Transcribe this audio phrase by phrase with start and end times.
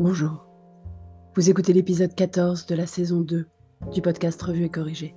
[0.00, 0.46] Bonjour.
[1.36, 3.46] Vous écoutez l'épisode 14 de la saison 2
[3.92, 5.14] du podcast Revue et Corrigé.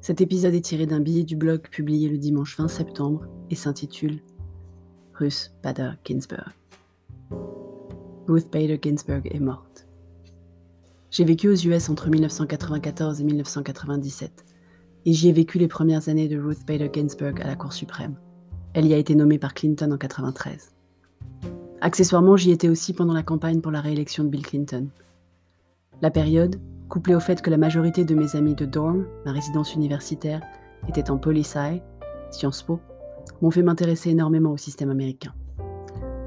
[0.00, 4.20] Cet épisode est tiré d'un billet du blog publié le dimanche 20 septembre et s'intitule
[5.14, 6.50] Ruth Bader Ginsburg.
[8.26, 9.86] Ruth Bader Ginsburg est morte.
[11.12, 14.44] J'ai vécu aux US entre 1994 et 1997
[15.06, 18.16] et j'y ai vécu les premières années de Ruth Bader Ginsburg à la Cour suprême.
[18.74, 20.79] Elle y a été nommée par Clinton en 1993.
[21.82, 24.88] Accessoirement, j'y étais aussi pendant la campagne pour la réélection de Bill Clinton.
[26.02, 29.74] La période, couplée au fait que la majorité de mes amis de dorm, ma résidence
[29.74, 30.42] universitaire,
[30.88, 31.80] étaient en poli-sci,
[32.30, 32.80] Sciences Po,
[33.40, 35.32] m'ont fait m'intéresser énormément au système américain.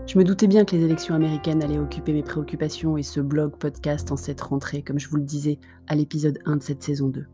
[0.07, 3.55] Je me doutais bien que les élections américaines allaient occuper mes préoccupations et ce blog
[3.55, 7.09] podcast en cette rentrée, comme je vous le disais à l'épisode 1 de cette saison
[7.09, 7.25] 2.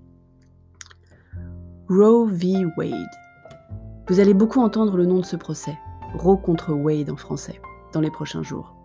[1.87, 2.65] Roe v.
[2.77, 2.91] Wade.
[4.09, 5.77] Vous allez beaucoup entendre le nom de ce procès,
[6.15, 7.59] Roe contre Wade en français,
[7.93, 8.75] dans les prochains jours,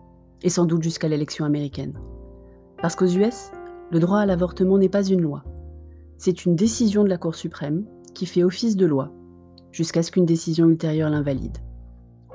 [0.41, 1.99] et sans doute jusqu'à l'élection américaine.
[2.81, 3.51] Parce qu'aux US,
[3.91, 5.43] le droit à l'avortement n'est pas une loi.
[6.17, 9.11] C'est une décision de la Cour suprême qui fait office de loi,
[9.71, 11.57] jusqu'à ce qu'une décision ultérieure l'invalide.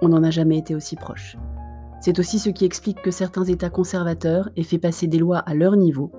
[0.02, 1.36] On n'en a jamais été aussi proche.
[2.00, 5.54] C'est aussi ce qui explique que certains États conservateurs aient fait passer des lois à
[5.54, 6.10] leur niveau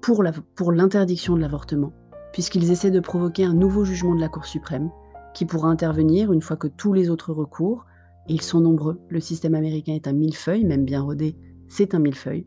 [0.00, 1.92] pour l'interdiction de l'avortement,
[2.32, 4.90] puisqu'ils essaient de provoquer un nouveau jugement de la Cour suprême,
[5.34, 7.84] qui pourra intervenir une fois que tous les autres recours,
[8.28, 11.36] ils sont nombreux, le système américain est un millefeuille, même bien rodé,
[11.68, 12.46] c'est un millefeuille.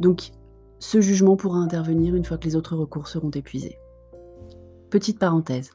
[0.00, 0.30] Donc,
[0.78, 3.78] ce jugement pourra intervenir une fois que les autres recours seront épuisés.
[4.90, 5.70] Petite parenthèse.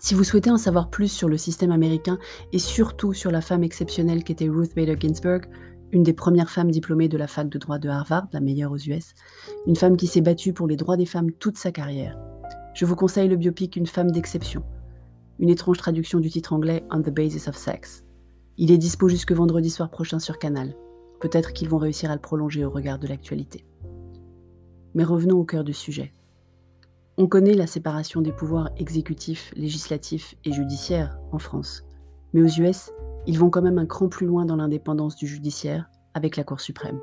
[0.00, 2.18] Si vous souhaitez en savoir plus sur le système américain
[2.52, 5.42] et surtout sur la femme exceptionnelle qu'était Ruth Bader Ginsburg,
[5.92, 8.78] une des premières femmes diplômées de la fac de droit de Harvard, la meilleure aux
[8.78, 9.14] US,
[9.66, 12.18] une femme qui s'est battue pour les droits des femmes toute sa carrière,
[12.74, 14.64] je vous conseille le biopic Une femme d'exception,
[15.38, 18.03] une étrange traduction du titre anglais On the Basis of Sex.
[18.56, 20.74] Il est dispo jusque vendredi soir prochain sur Canal.
[21.20, 23.64] Peut-être qu'ils vont réussir à le prolonger au regard de l'actualité.
[24.94, 26.14] Mais revenons au cœur du sujet.
[27.16, 31.84] On connaît la séparation des pouvoirs exécutifs, législatifs et judiciaires en France.
[32.32, 32.90] Mais aux US,
[33.26, 36.60] ils vont quand même un cran plus loin dans l'indépendance du judiciaire avec la Cour
[36.60, 37.00] suprême.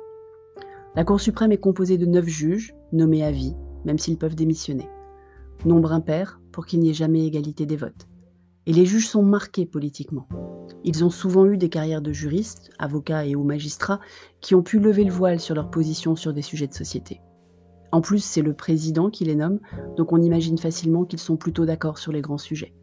[0.94, 3.54] La Cour suprême est composée de neuf juges, nommés à vie,
[3.84, 4.88] même s'ils peuvent démissionner
[5.66, 8.08] nombre impair pour qu'il n'y ait jamais égalité des votes.
[8.66, 10.28] Et les juges sont marqués politiquement.
[10.84, 14.00] Ils ont souvent eu des carrières de juristes, avocats et ou magistrats
[14.40, 17.20] qui ont pu lever le voile sur leur position sur des sujets de société.
[17.92, 19.60] En plus, c'est le président qui les nomme,
[19.96, 22.74] donc on imagine facilement qu'ils sont plutôt d'accord sur les grands sujets.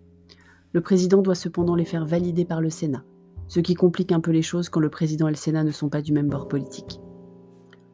[0.71, 3.03] Le président doit cependant les faire valider par le Sénat,
[3.47, 5.89] ce qui complique un peu les choses quand le président et le Sénat ne sont
[5.89, 7.01] pas du même bord politique.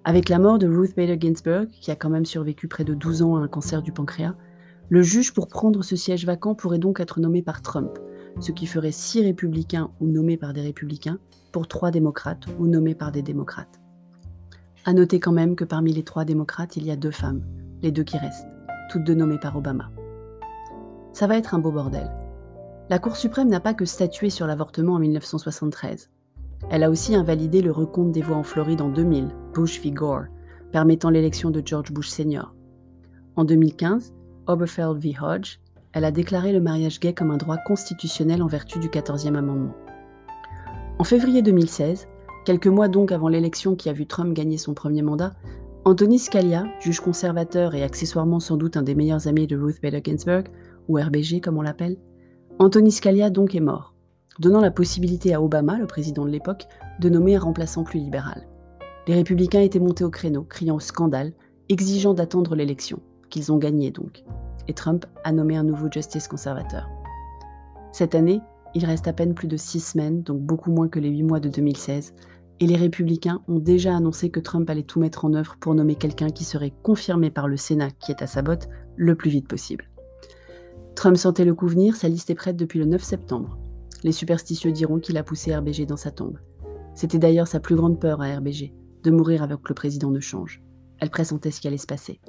[0.04, 3.24] Avec la mort de Ruth Bader Ginsburg, qui a quand même survécu près de 12
[3.24, 4.36] ans à un cancer du pancréas,
[4.90, 7.98] le juge pour prendre ce siège vacant pourrait donc être nommé par Trump,
[8.40, 11.20] ce qui ferait six républicains ou nommés par des républicains
[11.52, 13.80] pour trois démocrates ou nommés par des démocrates.
[14.86, 17.42] À noter quand même que parmi les trois démocrates, il y a deux femmes,
[17.82, 18.48] les deux qui restent,
[18.90, 19.90] toutes deux nommées par Obama.
[21.14, 22.12] Ça va être un beau bordel.
[22.90, 26.12] La Cour suprême n'a pas que statué sur l'avortement en 1973.
[26.70, 29.92] Elle a aussi invalidé le recompte des voix en Floride en 2000, Bush v.
[29.92, 30.26] Gore,
[30.72, 32.54] permettant l'élection de George Bush Sr.
[33.36, 34.14] En 2015,
[34.48, 35.16] Oberfeld v.
[35.22, 35.60] Hodge,
[35.96, 39.74] elle a déclaré le mariage gay comme un droit constitutionnel en vertu du 14e amendement.
[41.00, 42.10] En février 2016,
[42.44, 45.34] quelques mois donc avant l'élection qui a vu Trump gagner son premier mandat,
[45.86, 50.02] Anthony Scalia, juge conservateur et accessoirement sans doute un des meilleurs amis de Ruth Bader
[50.04, 50.44] Ginsburg,
[50.90, 51.98] ou RBG comme on l'appelle,
[52.60, 53.94] Anthony Scalia donc est mort,
[54.40, 56.66] donnant la possibilité à Obama, le président de l'époque,
[57.00, 58.48] de nommer un remplaçant plus libéral.
[59.08, 61.32] Les républicains étaient montés au créneau, criant au scandale,
[61.70, 64.24] exigeant d'attendre l'élection qu'ils ont gagné donc,
[64.68, 66.90] et Trump a nommé un nouveau justice conservateur.
[67.92, 68.42] Cette année,
[68.74, 71.40] il reste à peine plus de six semaines, donc beaucoup moins que les huit mois
[71.40, 72.14] de 2016,
[72.60, 75.96] et les républicains ont déjà annoncé que Trump allait tout mettre en œuvre pour nommer
[75.96, 79.48] quelqu'un qui serait confirmé par le Sénat, qui est à sa botte, le plus vite
[79.48, 79.90] possible.
[80.96, 83.58] Trump sentait le coup venir, sa liste est prête depuis le 9 septembre.
[84.04, 86.40] Les superstitieux diront qu'il a poussé RBG dans sa tombe.
[86.94, 90.62] C'était d'ailleurs sa plus grande peur à RBG, de mourir avec le président de change.
[91.00, 92.22] Elle pressentait ce qui allait se passer.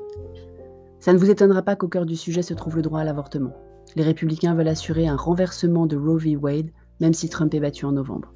[1.07, 3.53] Ça ne vous étonnera pas qu'au cœur du sujet se trouve le droit à l'avortement.
[3.95, 6.35] Les républicains veulent assurer un renversement de Roe v.
[6.35, 8.35] Wade, même si Trump est battu en novembre.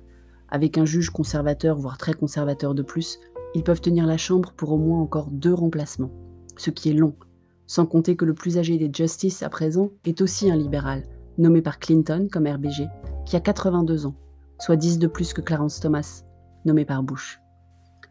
[0.51, 3.19] Avec un juge conservateur, voire très conservateur de plus,
[3.57, 6.13] ils peuvent tenir la Chambre pour au moins encore deux remplacements,
[6.57, 7.17] ce qui est long,
[7.67, 11.03] sans compter que le plus âgé des justices à présent est aussi un libéral,
[11.39, 12.87] nommé par Clinton comme RBG,
[13.27, 14.15] qui a 82 ans,
[14.61, 16.23] soit 10 de plus que Clarence Thomas,
[16.65, 17.40] nommé par Bush.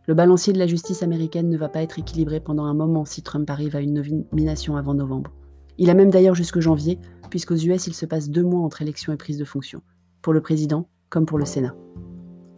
[0.09, 3.21] Le balancier de la justice américaine ne va pas être équilibré pendant un moment si
[3.21, 5.31] Trump arrive à une nomination avant novembre.
[5.77, 6.97] Il a même d'ailleurs jusque janvier,
[7.29, 9.83] puisqu'aux US il se passe deux mois entre élection et prise de fonction,
[10.23, 11.75] pour le président comme pour le Sénat.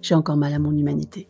[0.02, 1.28] J'ai encore mal à mon humanité.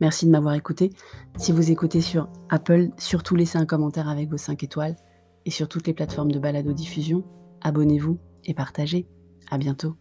[0.00, 0.90] Merci de m'avoir écouté.
[1.36, 4.96] Si vous écoutez sur Apple, surtout laissez un commentaire avec vos 5 étoiles.
[5.44, 7.22] Et sur toutes les plateformes de balado-diffusion,
[7.60, 9.06] abonnez-vous et partagez.
[9.52, 9.94] À bientôt.